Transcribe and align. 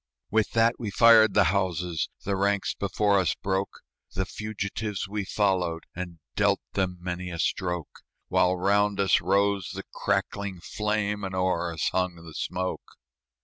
With 0.31 0.53
that 0.53 0.79
we 0.79 0.89
fired 0.89 1.35
the 1.35 1.43
houses; 1.53 2.09
The 2.25 2.35
ranks 2.35 2.73
before 2.73 3.19
us 3.19 3.35
broke; 3.35 3.81
The 4.15 4.25
fugitives 4.25 5.07
we 5.07 5.25
followed, 5.25 5.83
And 5.95 6.17
dealt 6.35 6.61
them 6.73 6.97
many 6.99 7.29
a 7.29 7.37
stroke, 7.37 7.99
While 8.27 8.55
round 8.57 8.99
us 8.99 9.21
rose 9.21 9.69
the 9.75 9.83
crackling 9.93 10.59
flame, 10.59 11.23
And 11.23 11.35
o'er 11.35 11.71
us 11.71 11.89
hung 11.89 12.15
the 12.15 12.33
smoke. 12.33 12.95